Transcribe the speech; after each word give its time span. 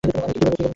আমাকে 0.03 0.31
কী 0.31 0.39
বলবে? 0.41 0.65